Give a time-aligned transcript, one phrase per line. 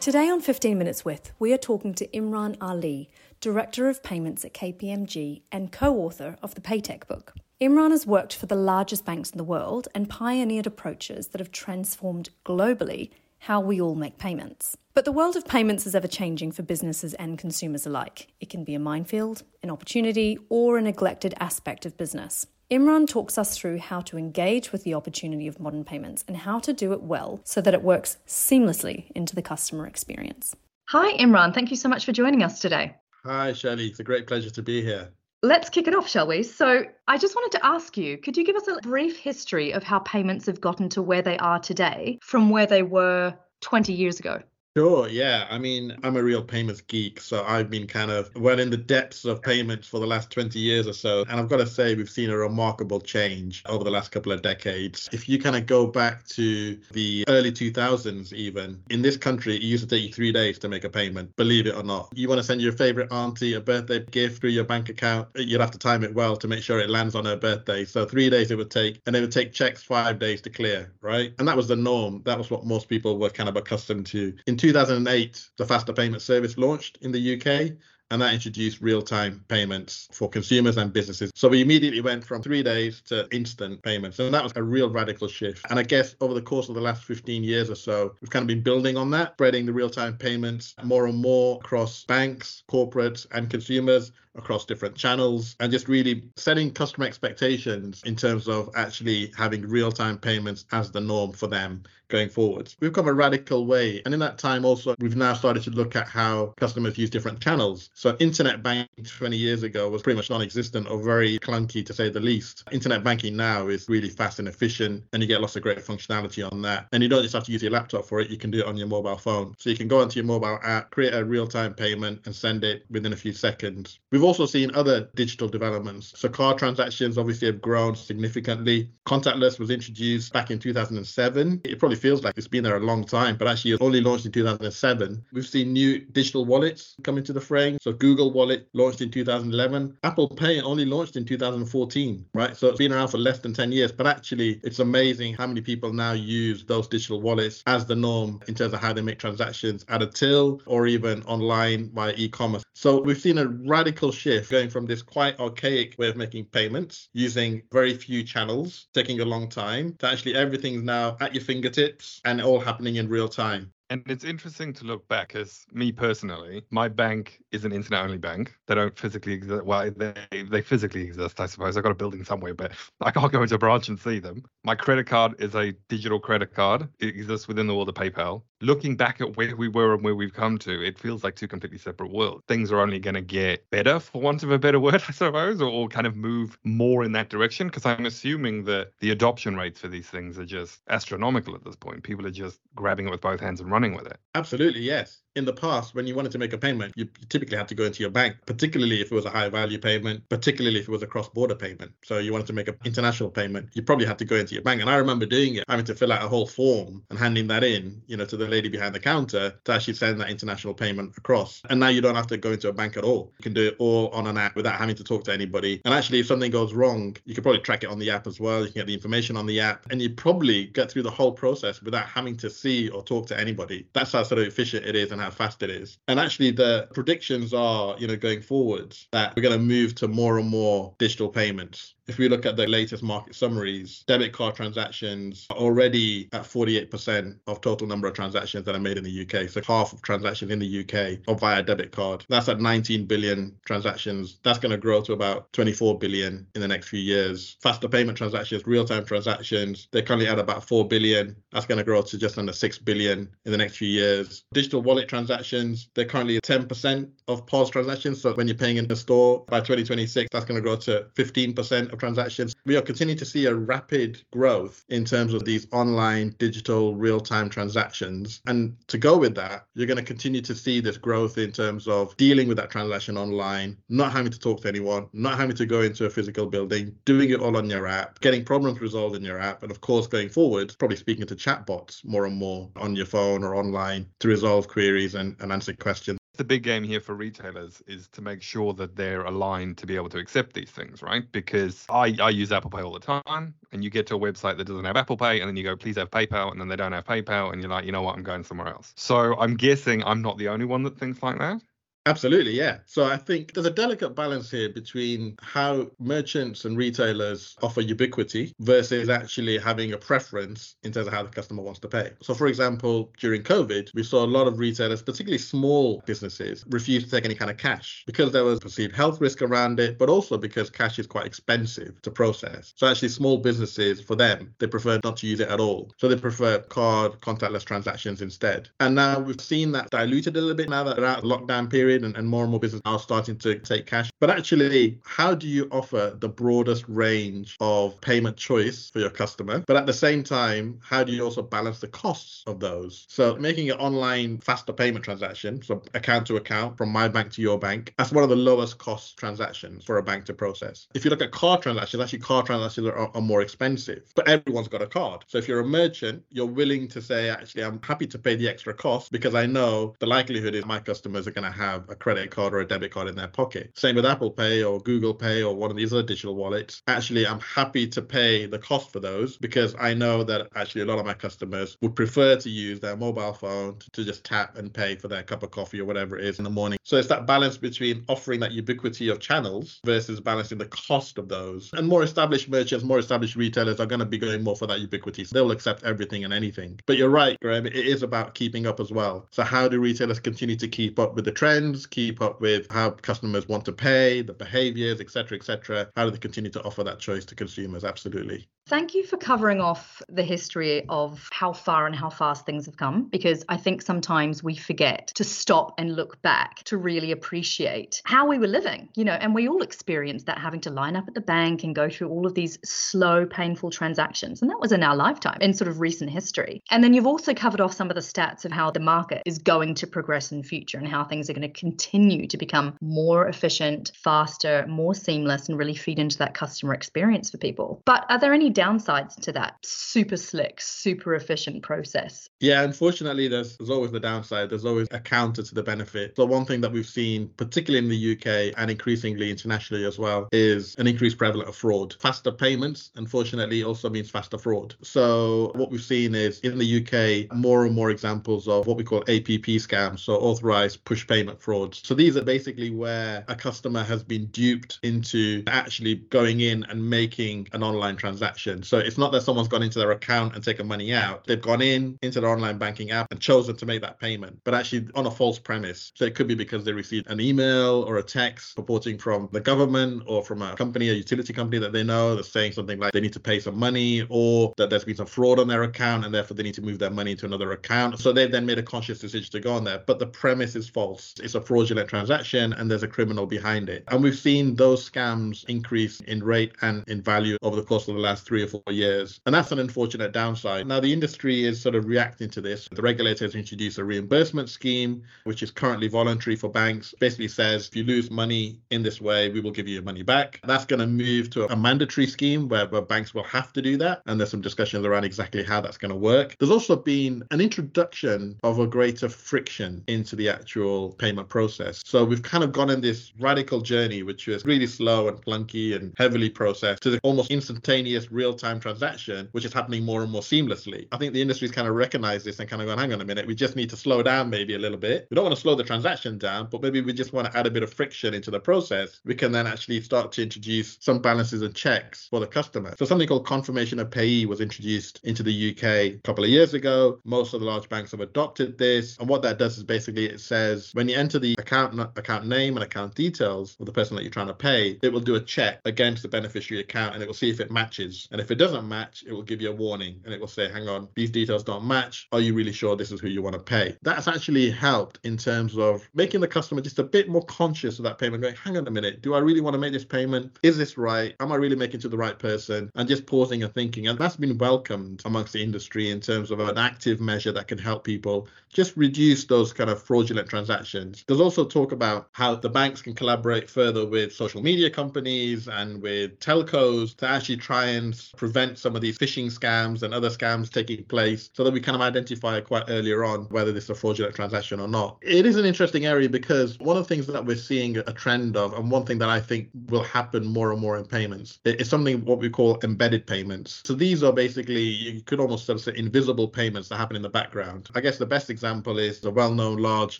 [0.00, 3.10] Today on 15 Minutes With, we are talking to Imran Ali,
[3.40, 7.34] Director of Payments at KPMG and co author of the Paytech book.
[7.60, 11.50] Imran has worked for the largest banks in the world and pioneered approaches that have
[11.50, 13.10] transformed globally
[13.40, 14.76] how we all make payments.
[14.94, 18.28] But the world of payments is ever changing for businesses and consumers alike.
[18.38, 22.46] It can be a minefield, an opportunity, or a neglected aspect of business.
[22.70, 26.58] Imran talks us through how to engage with the opportunity of modern payments and how
[26.58, 30.54] to do it well so that it works seamlessly into the customer experience.
[30.90, 31.54] Hi, Imran.
[31.54, 32.94] Thank you so much for joining us today.
[33.24, 33.86] Hi, Shelley.
[33.86, 35.08] It's a great pleasure to be here.
[35.42, 36.42] Let's kick it off, shall we?
[36.42, 39.82] So, I just wanted to ask you could you give us a brief history of
[39.82, 44.20] how payments have gotten to where they are today from where they were 20 years
[44.20, 44.42] ago?
[44.78, 45.48] Sure, yeah.
[45.50, 48.76] I mean, I'm a real payments geek, so I've been kind of well in the
[48.76, 51.22] depths of payments for the last 20 years or so.
[51.22, 54.40] And I've got to say, we've seen a remarkable change over the last couple of
[54.40, 55.08] decades.
[55.10, 59.62] If you kind of go back to the early 2000s, even in this country, it
[59.62, 62.08] used to take you three days to make a payment, believe it or not.
[62.14, 65.60] You want to send your favorite auntie a birthday gift through your bank account, you'd
[65.60, 67.84] have to time it well to make sure it lands on her birthday.
[67.84, 70.92] So three days it would take, and it would take checks five days to clear,
[71.00, 71.34] right?
[71.40, 72.22] And that was the norm.
[72.24, 74.32] That was what most people were kind of accustomed to.
[74.46, 77.72] In 2008, the faster payment service launched in the UK
[78.10, 81.30] and that introduced real-time payments for consumers and businesses.
[81.34, 84.90] So we immediately went from three days to instant payments, and that was a real
[84.90, 85.66] radical shift.
[85.70, 88.42] And I guess over the course of the last 15 years or so, we've kind
[88.42, 93.26] of been building on that, spreading the real-time payments more and more across banks, corporates,
[93.32, 99.32] and consumers across different channels and just really setting customer expectations in terms of actually
[99.36, 102.72] having real-time payments as the norm for them going forward.
[102.80, 104.00] We've come a radical way.
[104.04, 107.40] And in that time also, we've now started to look at how customers use different
[107.40, 107.90] channels.
[107.98, 112.08] So internet banking 20 years ago was pretty much non-existent or very clunky to say
[112.08, 112.62] the least.
[112.70, 116.48] Internet banking now is really fast and efficient and you get lots of great functionality
[116.48, 116.86] on that.
[116.92, 118.66] And you don't just have to use your laptop for it, you can do it
[118.66, 119.52] on your mobile phone.
[119.58, 122.84] So you can go onto your mobile app, create a real-time payment and send it
[122.88, 123.98] within a few seconds.
[124.12, 126.12] We've also seen other digital developments.
[126.14, 128.92] So card transactions obviously have grown significantly.
[129.08, 131.62] Contactless was introduced back in 2007.
[131.64, 134.26] It probably feels like it's been there a long time, but actually it only launched
[134.26, 135.24] in 2007.
[135.32, 137.76] We've seen new digital wallets come into the frame.
[137.80, 139.98] So Google Wallet launched in 2011.
[140.04, 142.56] Apple Pay only launched in 2014, right?
[142.56, 145.60] So it's been around for less than 10 years, but actually it's amazing how many
[145.60, 149.18] people now use those digital wallets as the norm in terms of how they make
[149.18, 152.62] transactions at a till or even online via e-commerce.
[152.74, 157.08] So we've seen a radical shift going from this quite archaic way of making payments
[157.12, 162.20] using very few channels, taking a long time, to actually everything's now at your fingertips
[162.24, 163.72] and all happening in real time.
[163.90, 168.18] And it's interesting to look back as me personally, my bank is an internet only
[168.18, 168.54] bank.
[168.66, 169.64] They don't physically exist.
[169.64, 171.76] Well, they, they physically exist, I suppose.
[171.76, 174.42] I've got a building somewhere, but I can't go into a branch and see them.
[174.62, 176.88] My credit card is a digital credit card.
[176.98, 178.42] It exists within the world of PayPal.
[178.60, 181.46] Looking back at where we were and where we've come to, it feels like two
[181.46, 182.42] completely separate worlds.
[182.48, 185.62] Things are only going to get better, for want of a better word, I suppose,
[185.62, 187.68] or, or kind of move more in that direction.
[187.68, 191.76] Because I'm assuming that the adoption rates for these things are just astronomical at this
[191.76, 192.02] point.
[192.02, 194.18] People are just grabbing it with both hands and running running with it.
[194.34, 197.68] Absolutely, yes in the past, when you wanted to make a payment, you typically had
[197.68, 200.88] to go into your bank, particularly if it was a high value payment, particularly if
[200.88, 201.92] it was a cross border payment.
[202.04, 204.62] So you wanted to make an international payment, you probably had to go into your
[204.62, 204.80] bank.
[204.80, 207.64] And I remember doing it, having to fill out a whole form and handing that
[207.64, 211.16] in, you know, to the lady behind the counter to actually send that international payment
[211.16, 211.62] across.
[211.70, 213.32] And now you don't have to go into a bank at all.
[213.38, 215.80] You can do it all on an app without having to talk to anybody.
[215.84, 218.40] And actually, if something goes wrong, you can probably track it on the app as
[218.40, 218.60] well.
[218.60, 221.32] You can get the information on the app and you probably get through the whole
[221.32, 223.67] process without having to see or talk to anybody.
[223.92, 225.98] That's how sort of efficient it is and how fast it is.
[226.08, 230.08] And actually, the predictions are, you know, going forwards that we're going to move to
[230.08, 234.54] more and more digital payments if we look at the latest market summaries, debit card
[234.54, 239.22] transactions are already at 48% of total number of transactions that are made in the
[239.22, 239.48] UK.
[239.48, 242.24] So half of transactions in the UK are via debit card.
[242.28, 244.38] That's at 19 billion transactions.
[244.42, 247.56] That's going to grow to about 24 billion in the next few years.
[247.60, 251.36] Faster payment transactions, real-time transactions, they're currently at about 4 billion.
[251.52, 254.44] That's going to grow to just under 6 billion in the next few years.
[254.54, 258.22] Digital wallet transactions, they're currently 10% of POS transactions.
[258.22, 261.92] So when you're paying in the store by 2026, that's going to grow to 15%
[261.92, 262.54] of transactions.
[262.64, 267.20] We are continuing to see a rapid growth in terms of these online, digital, real
[267.20, 268.40] time transactions.
[268.46, 271.88] And to go with that, you're going to continue to see this growth in terms
[271.88, 275.66] of dealing with that transaction online, not having to talk to anyone, not having to
[275.66, 279.22] go into a physical building, doing it all on your app, getting problems resolved in
[279.22, 279.62] your app.
[279.62, 283.44] And of course, going forward, probably speaking to chatbots more and more on your phone
[283.44, 287.82] or online to resolve queries and, and answer questions the big game here for retailers
[287.86, 291.30] is to make sure that they're aligned to be able to accept these things, right?
[291.32, 294.56] Because I, I use Apple Pay all the time, and you get to a website
[294.56, 296.76] that doesn't have Apple Pay, and then you go, please have PayPal, and then they
[296.76, 298.92] don't have PayPal, and you're like, you know what, I'm going somewhere else.
[298.96, 301.60] So I'm guessing I'm not the only one that thinks like that.
[302.08, 302.78] Absolutely, yeah.
[302.86, 308.54] So I think there's a delicate balance here between how merchants and retailers offer ubiquity
[308.60, 312.12] versus actually having a preference in terms of how the customer wants to pay.
[312.22, 317.04] So, for example, during COVID, we saw a lot of retailers, particularly small businesses, refuse
[317.04, 320.08] to take any kind of cash because there was perceived health risk around it, but
[320.08, 322.72] also because cash is quite expensive to process.
[322.76, 325.92] So, actually, small businesses, for them, they prefer not to use it at all.
[325.98, 328.70] So, they prefer card, contactless transactions instead.
[328.80, 331.68] And now we've seen that diluted a little bit now that they're out of lockdown
[331.70, 334.10] period and, and more and more businesses are starting to take cash.
[334.20, 339.64] But actually, how do you offer the broadest range of payment choice for your customer?
[339.66, 343.06] But at the same time, how do you also balance the costs of those?
[343.08, 347.42] So making an online faster payment transaction, so account to account from my bank to
[347.42, 350.88] your bank, that's one of the lowest cost transactions for a bank to process.
[350.94, 354.68] If you look at card transactions, actually card transactions are, are more expensive, but everyone's
[354.68, 355.24] got a card.
[355.26, 358.48] So if you're a merchant, you're willing to say, actually, I'm happy to pay the
[358.48, 361.94] extra cost because I know the likelihood is my customers are going to have a
[361.94, 363.70] credit card or a debit card in their pocket.
[363.74, 366.82] Same with Apple Pay or Google Pay or one of these other digital wallets.
[366.88, 370.86] Actually, I'm happy to pay the cost for those because I know that actually a
[370.86, 374.72] lot of my customers would prefer to use their mobile phone to just tap and
[374.72, 376.78] pay for their cup of coffee or whatever it is in the morning.
[376.82, 381.28] So it's that balance between offering that ubiquity of channels versus balancing the cost of
[381.28, 381.70] those.
[381.74, 384.80] And more established merchants, more established retailers are going to be going more for that
[384.80, 385.24] ubiquity.
[385.24, 386.80] So they'll accept everything and anything.
[386.86, 389.26] But you're right, Graham, it is about keeping up as well.
[389.30, 391.32] So how do retailers continue to keep up with the
[391.68, 395.88] trends, keep up with how customers want to pay, the behaviors, etc., etc.
[395.96, 397.84] How do they continue to offer that choice to consumers?
[397.84, 398.48] Absolutely.
[398.68, 402.76] Thank you for covering off the history of how far and how fast things have
[402.76, 408.02] come, because I think sometimes we forget to stop and look back to really appreciate
[408.04, 411.08] how we were living, you know, and we all experienced that having to line up
[411.08, 414.42] at the bank and go through all of these slow, painful transactions.
[414.42, 416.62] And that was in our lifetime in sort of recent history.
[416.70, 419.38] And then you've also covered off some of the stats of how the market is
[419.38, 423.28] going to progress in future and how things are going to continue to become more
[423.28, 427.82] efficient, faster, more seamless, and really feed into that customer experience for people.
[427.84, 432.28] But are there any downsides to that super slick, super efficient process?
[432.40, 434.50] Yeah, unfortunately, there's, there's always the downside.
[434.50, 436.14] There's always a counter to the benefit.
[436.16, 440.28] So, one thing that we've seen, particularly in the UK and increasingly internationally as well,
[440.32, 441.94] is an increased prevalence of fraud.
[442.00, 444.74] Faster payments, unfortunately, also means faster fraud.
[444.82, 448.84] So, what we've seen is in the UK, more and more examples of what we
[448.84, 451.80] call APP scams, so authorized push payment frauds.
[451.82, 456.78] So, these are basically where a customer has been duped into actually going in and
[456.88, 460.66] making an online transaction so it's not that someone's gone into their account and taken
[460.66, 461.26] money out.
[461.26, 464.54] They've gone in into their online banking app and chosen to make that payment, but
[464.54, 465.92] actually on a false premise.
[465.94, 469.40] So it could be because they received an email or a text purporting from the
[469.40, 472.92] government or from a company, a utility company that they know that's saying something like
[472.92, 476.04] they need to pay some money or that there's been some fraud on their account
[476.04, 477.98] and therefore they need to move their money to another account.
[477.98, 479.82] So they've then made a conscious decision to go on there.
[479.86, 481.14] But the premise is false.
[481.22, 483.84] It's a fraudulent transaction and there's a criminal behind it.
[483.88, 487.94] And we've seen those scams increase in rate and in value over the course of
[487.94, 489.20] the last three or four years.
[489.24, 490.66] And that's an unfortunate downside.
[490.66, 492.68] Now, the industry is sort of reacting to this.
[492.70, 496.94] The regulator has introduced a reimbursement scheme, which is currently voluntary for banks.
[496.98, 500.02] Basically says if you lose money in this way, we will give you your money
[500.02, 500.40] back.
[500.44, 503.76] That's going to move to a mandatory scheme where, where banks will have to do
[503.78, 504.02] that.
[504.06, 506.36] And there's some discussions around exactly how that's going to work.
[506.38, 511.82] There's also been an introduction of a greater friction into the actual payment process.
[511.84, 515.74] So we've kind of gone in this radical journey, which was really slow and clunky
[515.74, 520.12] and heavily processed to the almost instantaneous real real-time transaction, which is happening more and
[520.12, 520.86] more seamlessly.
[520.92, 523.04] I think the industry's kind of recognized this and kind of gone, hang on a
[523.04, 525.06] minute, we just need to slow down maybe a little bit.
[525.10, 527.46] We don't want to slow the transaction down, but maybe we just want to add
[527.46, 529.00] a bit of friction into the process.
[529.06, 532.74] We can then actually start to introduce some balances and checks for the customer.
[532.78, 536.52] So something called confirmation of payee was introduced into the UK a couple of years
[536.52, 537.00] ago.
[537.04, 538.98] Most of the large banks have adopted this.
[538.98, 542.56] And what that does is basically it says when you enter the account account name
[542.56, 545.20] and account details of the person that you're trying to pay, it will do a
[545.20, 548.08] check against the beneficiary account and it will see if it matches.
[548.10, 550.50] And if it doesn't match, it will give you a warning and it will say,
[550.50, 552.08] hang on, these details don't match.
[552.12, 553.76] Are you really sure this is who you want to pay?
[553.82, 557.84] That's actually helped in terms of making the customer just a bit more conscious of
[557.84, 560.38] that payment, going, hang on a minute, do I really want to make this payment?
[560.42, 561.14] Is this right?
[561.20, 562.70] Am I really making to the right person?
[562.74, 563.88] And just pausing and thinking.
[563.88, 567.58] And that's been welcomed amongst the industry in terms of an active measure that can
[567.58, 572.50] help people just reduce those kind of fraudulent transactions There's also talk about how the
[572.50, 577.98] banks can collaborate further with social media companies and with telcos to actually try and
[578.18, 581.74] prevent some of these phishing scams and other scams taking place so that we kind
[581.74, 584.98] of identify quite earlier on whether this is a fraudulent transaction or not.
[585.00, 588.36] It is an interesting area because one of the things that we're seeing a trend
[588.36, 591.70] of, and one thing that I think will happen more and more in payments, is
[591.70, 593.62] something what we call embedded payments.
[593.64, 597.02] So these are basically, you could almost sort of say invisible payments that happen in
[597.02, 597.70] the background.
[597.74, 599.98] I guess the best example is a well known large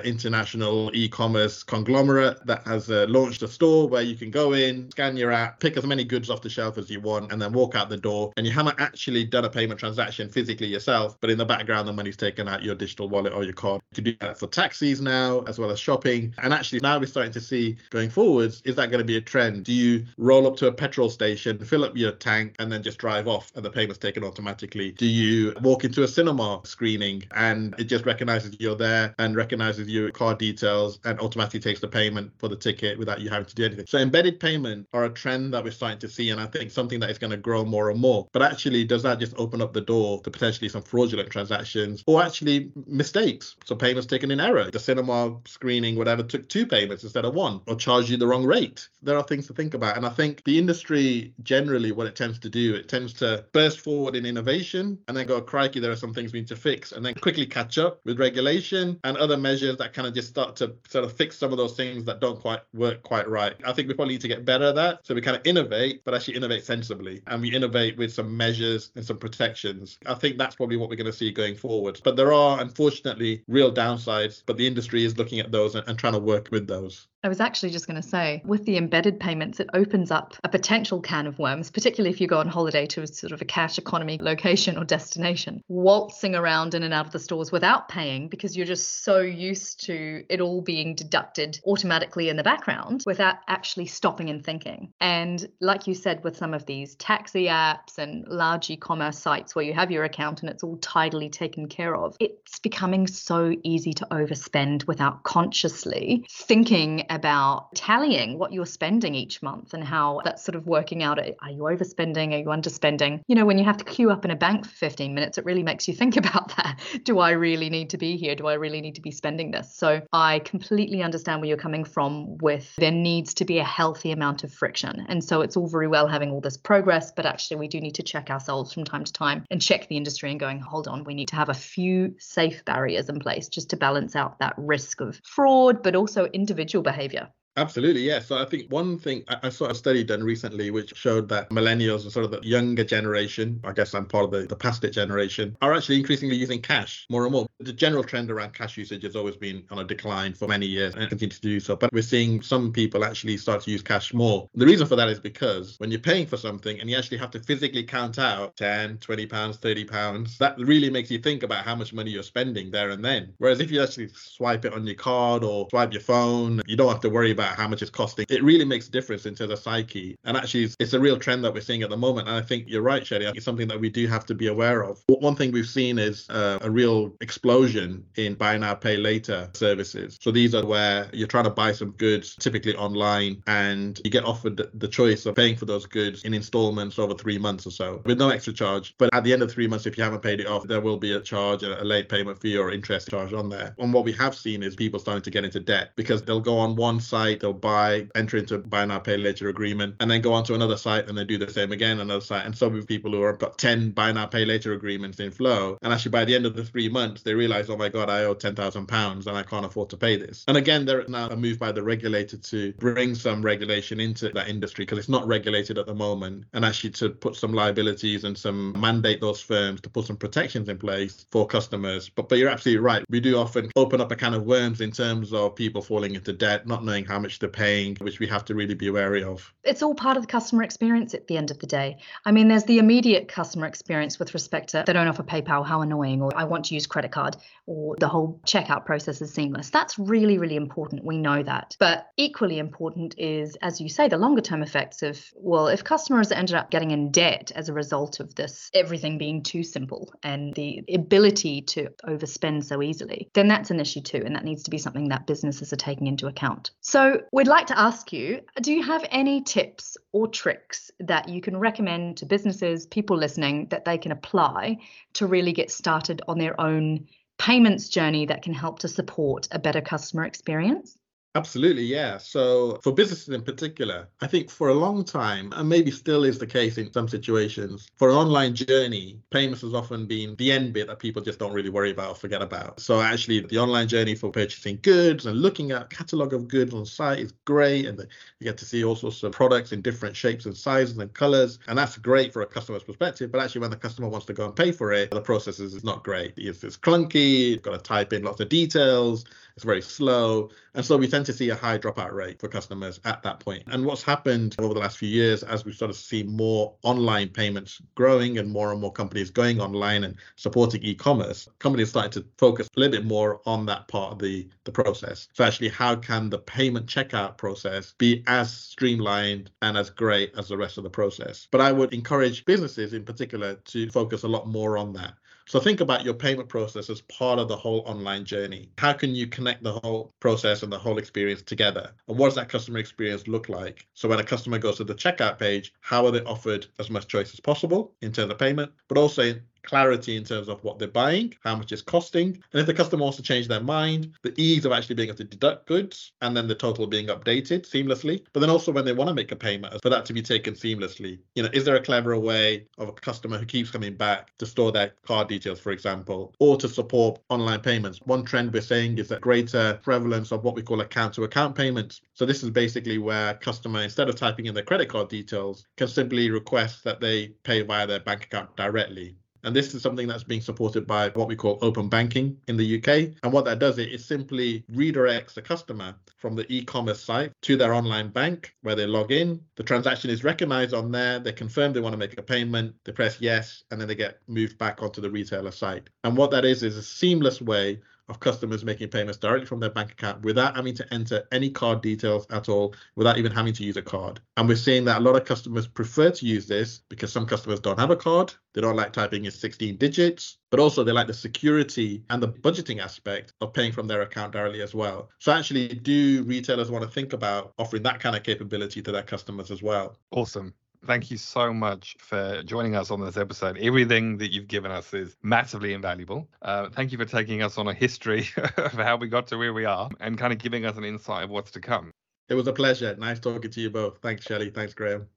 [0.00, 4.90] international e commerce conglomerate that has uh, launched a store where you can go in,
[4.90, 7.52] scan your app, pick as many goods off the shelf as you want, and then
[7.52, 8.32] walk out the door.
[8.36, 11.92] And you haven't actually done a payment transaction physically yourself, but in the background, the
[11.92, 13.80] money's taken out your digital wallet or your card.
[13.92, 16.34] You can do that for taxis now, as well as shopping.
[16.42, 19.20] And actually, now we're starting to see going forwards, is that going to be a
[19.20, 19.64] trend?
[19.64, 22.98] Do you roll up to a petrol station, fill up your tank, and then just
[22.98, 24.92] drive off and the payment's taken automatically?
[24.92, 29.88] Do you walk into a cinema screening and it just recognizes you're there and recognizes
[29.88, 33.54] your card details and automatically takes the payment for the ticket without you having to
[33.54, 33.86] do anything?
[33.86, 37.00] So embedded payment are a trend that we're starting to see, and I think something
[37.00, 38.26] that is going to grow more and more.
[38.32, 42.22] But actually, does that just open up the door to potentially some fraudulent transactions or
[42.22, 43.56] actually mistakes?
[43.64, 44.70] So payments taken in error.
[44.70, 48.44] The cinema screening, whatever, took two payments instead of one or charged you the wrong
[48.44, 48.88] rate.
[49.02, 49.96] There are things to think about.
[49.96, 53.80] And I think the industry generally, what it tends to do, it tends to burst
[53.80, 56.56] forward in innovation and then go, oh, crikey, there are some things we need to
[56.56, 60.28] fix, and then quickly catch up with regulation and other measures that kind of just
[60.28, 63.54] start to sort of fix some of those things that don't quite work quite right.
[63.64, 65.00] I think we probably need to get better at that.
[65.06, 67.22] So we kind of innovate, but actually innovate sensibly.
[67.26, 69.98] And we innovate with some measures and some protections.
[70.06, 72.00] I think that's probably what we're going to see going forward.
[72.04, 75.98] But there are, unfortunately, real downsides, but the industry is looking at those and, and
[75.98, 77.08] trying to work with those.
[77.24, 80.48] I was actually just going to say, with the embedded payments, it opens up a
[80.48, 83.44] potential can of worms, particularly if you go on holiday to a sort of a
[83.44, 88.28] cash economy location or destination, waltzing around in and out of the stores without paying
[88.28, 93.36] because you're just so used to it all being deducted automatically in the background without
[93.48, 94.92] actually stopping and thinking.
[95.00, 99.56] And like you said, with some of these taxi apps and large e commerce sites
[99.56, 103.52] where you have your account and it's all tidily taken care of, it's becoming so
[103.64, 110.20] easy to overspend without consciously thinking about tallying what you're spending each month and how
[110.24, 111.18] that's sort of working out.
[111.18, 112.34] Are you overspending?
[112.34, 113.22] Are you underspending?
[113.26, 115.44] You know, when you have to queue up in a bank for 15 minutes, it
[115.44, 116.78] really makes you think about that.
[117.04, 118.34] Do I really need to be here?
[118.34, 119.74] Do I really need to be spending this?
[119.74, 124.12] So I completely understand where you're coming from with there needs to be a healthy
[124.12, 125.06] amount of friction.
[125.08, 127.94] And so it's all very well having all this progress, but actually we do need
[127.96, 131.04] to check ourselves from time to time and check the industry and going, hold on,
[131.04, 134.54] we need to have a few safe barriers in place just to balance out that
[134.56, 137.37] risk of fraud, but also individual behavior behavior.
[137.58, 138.28] Absolutely, yes.
[138.28, 142.04] So I think one thing I, saw a study done recently which showed that millennials
[142.04, 144.90] and sort of the younger generation, I guess I'm part of the, the past it
[144.90, 147.48] generation, are actually increasingly using cash more and more.
[147.58, 150.94] The general trend around cash usage has always been on a decline for many years
[150.94, 151.74] and continues to do so.
[151.74, 154.48] But we're seeing some people actually start to use cash more.
[154.54, 157.32] The reason for that is because when you're paying for something and you actually have
[157.32, 161.64] to physically count out 10, 20 pounds, 30 pounds, that really makes you think about
[161.64, 163.34] how much money you're spending there and then.
[163.38, 166.90] Whereas if you actually swipe it on your card or swipe your phone, you don't
[166.90, 168.26] have to worry about about how much it's costing.
[168.28, 170.16] It really makes a difference into the psyche.
[170.24, 172.28] And actually, it's, it's a real trend that we're seeing at the moment.
[172.28, 173.26] And I think you're right, Shelley.
[173.26, 175.02] It's something that we do have to be aware of.
[175.08, 180.18] One thing we've seen is uh, a real explosion in buy now, pay later services.
[180.20, 184.24] So these are where you're trying to buy some goods, typically online, and you get
[184.24, 188.02] offered the choice of paying for those goods in installments over three months or so
[188.04, 188.94] with no extra charge.
[188.98, 190.98] But at the end of three months, if you haven't paid it off, there will
[190.98, 193.74] be a charge, a late payment fee or interest charge on there.
[193.78, 196.58] And what we have seen is people starting to get into debt because they'll go
[196.58, 200.20] on one site site, they'll buy, enter into buy now, pay later agreement, and then
[200.20, 202.44] go on to another site and they do the same again, another site.
[202.44, 205.78] And some people who have got 10 buy now, pay later agreements in flow.
[205.82, 208.24] And actually, by the end of the three months, they realize, oh my God, I
[208.24, 210.44] owe £10,000 and I can't afford to pay this.
[210.48, 214.30] And again, there is now a move by the regulator to bring some regulation into
[214.30, 218.24] that industry because it's not regulated at the moment and actually to put some liabilities
[218.24, 222.08] and some mandate those firms to put some protections in place for customers.
[222.08, 223.04] But, but you're absolutely right.
[223.08, 226.32] We do often open up a can of worms in terms of people falling into
[226.32, 229.22] debt, not knowing how much much they're paying, which we have to really be wary
[229.22, 229.52] of.
[229.62, 231.98] It's all part of the customer experience at the end of the day.
[232.24, 235.82] I mean, there's the immediate customer experience with respect to they don't offer PayPal, how
[235.82, 239.68] annoying, or I want to use credit card, or the whole checkout process is seamless.
[239.68, 241.04] That's really, really important.
[241.04, 241.76] We know that.
[241.78, 246.32] But equally important is, as you say, the longer term effects of, well, if customers
[246.32, 250.54] ended up getting in debt as a result of this, everything being too simple and
[250.54, 254.22] the ability to overspend so easily, then that's an issue too.
[254.24, 256.70] And that needs to be something that businesses are taking into account.
[256.80, 261.40] So we'd like to ask you do you have any tips or tricks that you
[261.40, 264.78] can recommend to businesses, people listening, that they can apply
[265.14, 267.06] to really get started on their own
[267.38, 270.97] payments journey that can help to support a better customer experience?
[271.34, 272.16] Absolutely, yeah.
[272.18, 276.38] So for businesses in particular, I think for a long time, and maybe still is
[276.38, 280.72] the case in some situations, for an online journey, payments has often been the end
[280.72, 282.80] bit that people just don't really worry about or forget about.
[282.80, 286.86] So actually, the online journey for purchasing goods and looking at catalog of goods on
[286.86, 290.46] site is great, and you get to see all sorts of products in different shapes
[290.46, 293.30] and sizes and colors, and that's great for a customer's perspective.
[293.30, 295.84] But actually, when the customer wants to go and pay for it, the process is
[295.84, 296.32] not great.
[296.38, 297.50] It's, it's clunky.
[297.50, 299.24] You've got to type in lots of details.
[299.54, 300.50] It's very slow.
[300.74, 303.64] And so we tend to see a high dropout rate for customers at that point.
[303.66, 307.30] And what's happened over the last few years, as we sort of see more online
[307.30, 312.24] payments growing and more and more companies going online and supporting e-commerce, companies starting to
[312.38, 315.26] focus a little bit more on that part of the, the process.
[315.32, 320.46] So actually, how can the payment checkout process be as streamlined and as great as
[320.46, 321.48] the rest of the process?
[321.50, 325.14] But I would encourage businesses in particular to focus a lot more on that.
[325.48, 328.70] So think about your payment process as part of the whole online journey.
[328.76, 331.90] How can you connect the whole process and the whole experience together?
[332.06, 333.86] And what does that customer experience look like?
[333.94, 337.06] So when a customer goes to the checkout page, how are they offered as much
[337.08, 340.88] choice as possible in terms of payment, but also clarity in terms of what they're
[340.88, 344.34] buying, how much it's costing, and if the customer wants to change their mind, the
[344.36, 348.24] ease of actually being able to deduct goods and then the total being updated seamlessly.
[348.32, 350.54] But then also when they want to make a payment, for that to be taken
[350.54, 351.18] seamlessly.
[351.34, 354.46] You know, is there a cleverer way of a customer who keeps coming back to
[354.46, 358.00] store their card details, for example, or to support online payments?
[358.04, 361.54] One trend we're seeing is that greater prevalence of what we call account to account
[361.54, 362.00] payments.
[362.14, 365.88] So this is basically where customer, instead of typing in their credit card details, can
[365.88, 369.16] simply request that they pay via their bank account directly.
[369.48, 372.76] And this is something that's being supported by what we call open banking in the
[372.76, 373.16] UK.
[373.22, 377.56] And what that does, is it simply redirects the customer from the e-commerce site to
[377.56, 379.40] their online bank where they log in.
[379.56, 381.18] The transaction is recognized on there.
[381.18, 382.74] They confirm they want to make a payment.
[382.84, 385.88] They press yes, and then they get moved back onto the retailer site.
[386.04, 389.70] And what that is is a seamless way of customers making payments directly from their
[389.70, 393.64] bank account without having to enter any card details at all, without even having to
[393.64, 394.20] use a card.
[394.36, 397.60] And we're seeing that a lot of customers prefer to use this because some customers
[397.60, 398.32] don't have a card.
[398.54, 402.28] They don't like typing in 16 digits, but also they like the security and the
[402.28, 405.10] budgeting aspect of paying from their account directly as well.
[405.18, 409.02] So, actually, do retailers want to think about offering that kind of capability to their
[409.02, 409.96] customers as well?
[410.10, 410.54] Awesome.
[410.86, 413.58] Thank you so much for joining us on this episode.
[413.58, 416.28] Everything that you've given us is massively invaluable.
[416.42, 419.52] Uh, thank you for taking us on a history of how we got to where
[419.52, 421.90] we are and kind of giving us an insight of what's to come.
[422.28, 422.94] It was a pleasure.
[422.96, 423.98] Nice talking to you both.
[423.98, 424.50] Thanks, Shelley.
[424.50, 425.08] Thanks, Graham.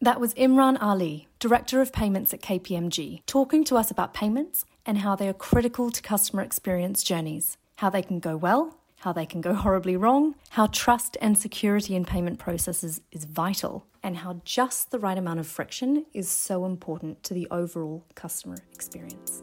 [0.00, 4.98] That was Imran Ali, Director of Payments at KPMG, talking to us about payments and
[4.98, 9.26] how they are critical to customer experience journeys, how they can go well how they
[9.26, 14.40] can go horribly wrong, how trust and security in payment processes is vital, and how
[14.44, 19.42] just the right amount of friction is so important to the overall customer experience.